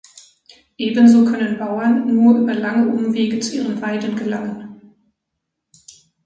Ebenso 0.79 1.25
können 1.25 1.59
Bauern 1.59 2.11
nur 2.15 2.39
über 2.39 2.55
lange 2.55 2.87
Umwege 2.91 3.39
zu 3.39 3.57
ihren 3.57 3.79
Weiden 3.83 4.15
gelangen. 4.15 4.95